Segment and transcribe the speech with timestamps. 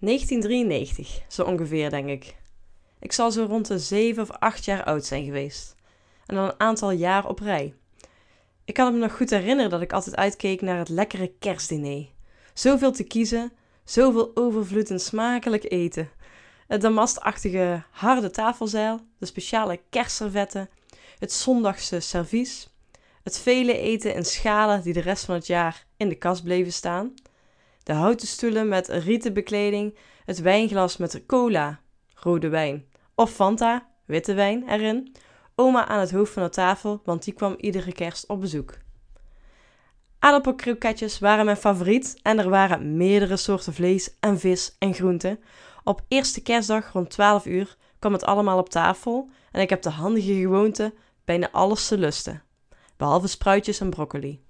[0.00, 2.36] 1993, zo ongeveer denk ik.
[3.00, 5.74] Ik zal zo rond de 7 of 8 jaar oud zijn geweest.
[6.26, 7.74] En dan een aantal jaar op rij.
[8.64, 12.06] Ik kan me nog goed herinneren dat ik altijd uitkeek naar het lekkere kerstdiner.
[12.54, 13.52] Zoveel te kiezen,
[13.84, 16.10] zoveel overvloed en smakelijk eten.
[16.66, 20.70] Het damastachtige harde tafelzeil, de speciale kerstservetten,
[21.18, 22.68] het zondagse servies,
[23.22, 26.72] het vele eten in schalen die de rest van het jaar in de kast bleven
[26.72, 27.14] staan,
[27.82, 31.80] de houten stoelen met rieten bekleding, het wijnglas met cola,
[32.14, 32.84] rode wijn,
[33.14, 35.16] of Fanta, witte wijn erin,
[35.54, 38.78] oma aan het hoofd van de tafel, want die kwam iedere kerst op bezoek.
[40.18, 45.40] Aardappelkroketjes waren mijn favoriet en er waren meerdere soorten vlees en vis en groenten.
[45.84, 49.90] Op eerste kerstdag rond 12 uur kwam het allemaal op tafel en ik heb de
[49.90, 52.42] handige gewoonte bijna alles te lusten,
[52.96, 54.42] behalve spruitjes en broccoli.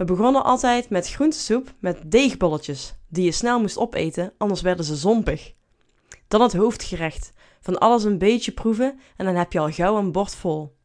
[0.00, 4.96] We begonnen altijd met groentesoep met deegbolletjes, die je snel moest opeten, anders werden ze
[4.96, 5.52] zompig.
[6.28, 10.12] Dan het hoofdgerecht, van alles een beetje proeven en dan heb je al gauw een
[10.12, 10.76] bord vol.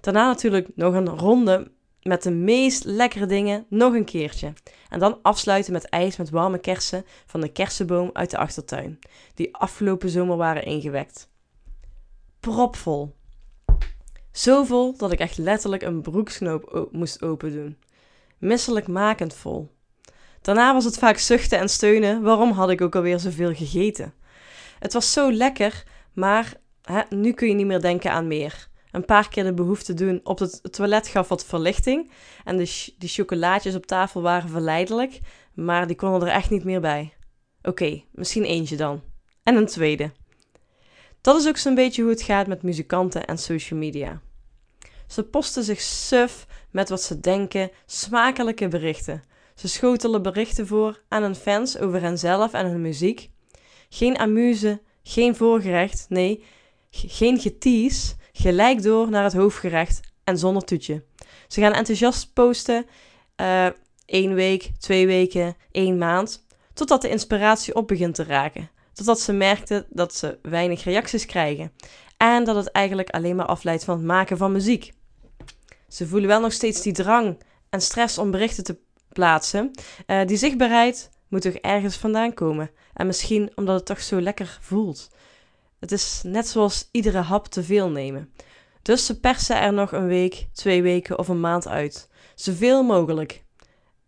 [0.00, 4.52] Daarna natuurlijk nog een ronde met de meest lekkere dingen nog een keertje.
[4.88, 8.98] En dan afsluiten met ijs met warme kersen van de kersenboom uit de achtertuin,
[9.34, 11.30] die afgelopen zomer waren ingewekt.
[12.40, 13.14] Propvol.
[14.32, 17.76] Zo vol dat ik echt letterlijk een broeksknoop moest open doen.
[18.38, 19.70] Misselijk makend vol.
[20.42, 24.14] Daarna was het vaak zuchten en steunen, waarom had ik ook alweer zoveel gegeten?
[24.78, 25.82] Het was zo lekker,
[26.12, 29.94] maar hè, nu kun je niet meer denken aan meer een paar keer de behoefte
[29.94, 32.10] doen op het toilet gaf wat verlichting.
[32.44, 35.20] En de die chocolaatjes op tafel waren verleidelijk,
[35.54, 37.12] maar die konden er echt niet meer bij.
[37.62, 39.02] Oké, misschien eentje dan.
[39.42, 40.12] En een tweede.
[41.20, 44.20] Dat is ook zo'n beetje hoe het gaat met muzikanten en social media.
[45.06, 49.22] Ze posten zich suf met wat ze denken, smakelijke berichten.
[49.54, 53.30] Ze schotelen berichten voor aan hun fans over henzelf en hun muziek.
[53.88, 56.44] Geen amuse, geen voorgerecht, nee,
[56.90, 61.04] geen getease, gelijk door naar het hoofdgerecht en zonder toetje.
[61.48, 62.86] Ze gaan enthousiast posten,
[63.40, 63.66] uh,
[64.04, 68.70] één week, twee weken, één maand, totdat de inspiratie op begint te raken.
[68.92, 71.72] Totdat ze merkten dat ze weinig reacties krijgen
[72.16, 74.92] en dat het eigenlijk alleen maar afleidt van het maken van muziek.
[75.94, 77.38] Ze voelen wel nog steeds die drang
[77.70, 78.78] en stress om berichten te
[79.08, 79.70] plaatsen.
[80.06, 82.70] Uh, die zichtbaarheid moet toch ergens vandaan komen.
[82.94, 85.10] En misschien omdat het toch zo lekker voelt.
[85.78, 88.32] Het is net zoals iedere hap te veel nemen.
[88.82, 92.08] Dus ze persen er nog een week, twee weken of een maand uit.
[92.34, 93.44] Zoveel mogelijk.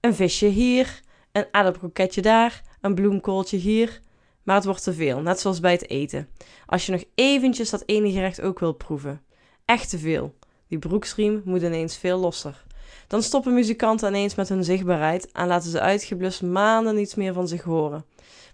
[0.00, 1.00] Een visje hier,
[1.32, 4.00] een aardappelkroketje daar, een bloemkooltje hier.
[4.42, 6.28] Maar het wordt te veel, net zoals bij het eten.
[6.66, 9.22] Als je nog eventjes dat ene gerecht ook wilt proeven.
[9.64, 10.34] Echt te veel.
[10.68, 12.64] Die broeksriem moet ineens veel losser.
[13.06, 17.48] Dan stoppen muzikanten ineens met hun zichtbaarheid en laten ze uitgeblust maanden niets meer van
[17.48, 18.04] zich horen.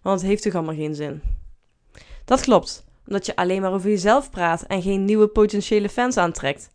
[0.02, 1.22] Want het heeft toch allemaal geen zin.
[2.24, 6.70] Dat klopt omdat je alleen maar over jezelf praat en geen nieuwe potentiële fans aantrekt.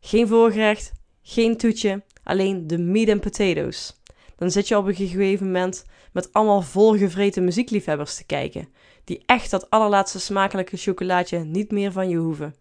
[0.00, 0.92] Geen voorgerecht,
[1.22, 4.00] geen toetje, alleen de meat and potatoes.
[4.36, 8.68] Dan zit je op een gegeven moment met allemaal volgevreten muziekliefhebbers te kijken,
[9.04, 12.54] die echt dat allerlaatste smakelijke chocolaatje niet meer van je hoeven.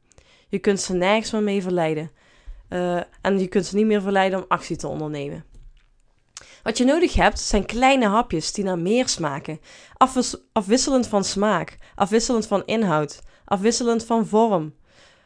[0.47, 2.11] Je kunt ze nergens meer mee verleiden.
[2.69, 5.45] Uh, en je kunt ze niet meer verleiden om actie te ondernemen.
[6.63, 9.59] Wat je nodig hebt zijn kleine hapjes die naar meer smaken.
[10.51, 14.73] afwisselend van smaak, afwisselend van inhoud, afwisselend van vorm.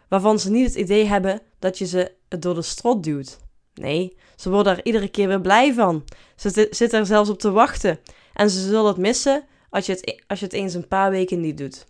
[0.08, 3.40] Waarvan ze niet het idee hebben dat je ze door de strot duwt.
[3.74, 6.04] Nee, ze worden er iedere keer weer blij van.
[6.36, 8.00] Ze zitten er zelfs op te wachten.
[8.34, 11.12] En ze zullen het missen als je het, e-, als je het eens een paar
[11.12, 11.86] weken niet doet.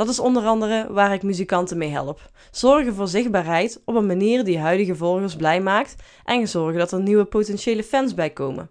[0.00, 2.30] Dat is onder andere waar ik muzikanten mee help.
[2.50, 5.94] Zorgen voor zichtbaarheid op een manier die huidige volgers blij maakt
[6.24, 8.70] en zorgen dat er nieuwe potentiële fans bij komen.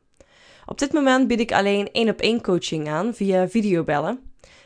[0.66, 4.20] Op dit moment bied ik alleen één op één coaching aan via videobellen.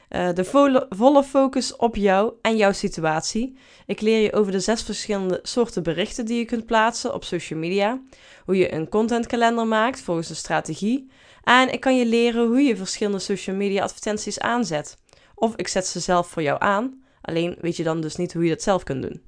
[0.09, 3.57] Uh, de volle focus op jou en jouw situatie.
[3.85, 7.59] Ik leer je over de zes verschillende soorten berichten die je kunt plaatsen op social
[7.59, 8.01] media.
[8.45, 11.09] Hoe je een contentkalender maakt volgens een strategie.
[11.43, 15.01] En ik kan je leren hoe je verschillende social media advertenties aanzet.
[15.43, 17.03] Of ik zet ze zelf voor jou aan.
[17.21, 19.21] Alleen weet je dan dus niet hoe je dat zelf kunt doen.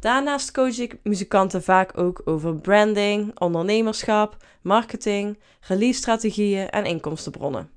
[0.00, 7.70] Daarnaast coach ik muzikanten vaak ook over branding, ondernemerschap, marketing, release-strategieën en inkomstenbronnen.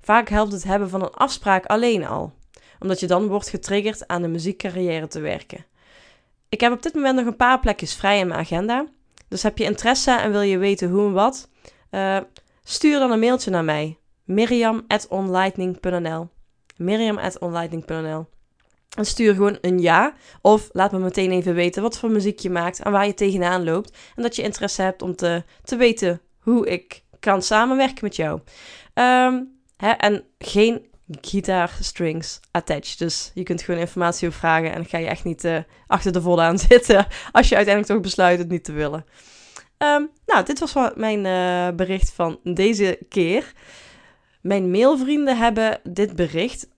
[0.00, 2.32] Vaak helpt het hebben van een afspraak alleen al,
[2.78, 5.64] omdat je dan wordt getriggerd aan de muziekcarrière te werken.
[6.48, 8.86] Ik heb op dit moment nog een paar plekjes vrij in mijn agenda.
[9.28, 11.48] Dus heb je interesse en wil je weten hoe en wat?
[11.90, 12.18] Uh,
[12.62, 13.98] stuur dan een mailtje naar mij.
[14.24, 16.28] miriam.onlightning.nl
[16.78, 18.26] miriam.onlightning.nl
[18.96, 20.14] en stuur gewoon een ja.
[20.40, 23.64] Of laat me meteen even weten wat voor muziek je maakt en waar je tegenaan
[23.64, 23.96] loopt.
[24.16, 28.40] En dat je interesse hebt om te, te weten hoe ik kan samenwerken met jou.
[28.94, 29.90] Um, Hè?
[29.90, 30.86] En geen
[31.20, 32.98] gitaarstrings attached.
[32.98, 36.56] Dus je kunt gewoon informatie opvragen en ga je echt niet uh, achter de volle
[36.68, 39.04] zitten als je uiteindelijk toch besluit het niet te willen.
[39.78, 43.52] Um, nou, dit was mijn uh, bericht van deze keer.
[44.40, 46.68] Mijn mailvrienden hebben dit bericht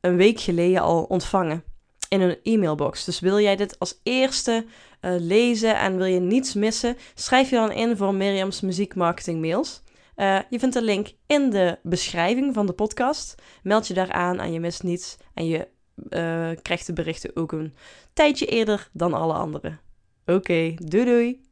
[0.00, 1.64] een week geleden al ontvangen
[2.08, 3.04] in een e-mailbox.
[3.04, 4.64] Dus wil jij dit als eerste
[5.00, 9.82] uh, lezen en wil je niets missen, schrijf je dan in voor Mirjam's muziekmarketing mails.
[10.16, 13.34] Uh, je vindt de link in de beschrijving van de podcast.
[13.62, 15.16] Meld je daar aan en je mist niets.
[15.34, 15.68] En je
[16.10, 17.74] uh, krijgt de berichten ook een
[18.12, 19.80] tijdje eerder dan alle anderen.
[20.26, 21.46] Oké, doei doei!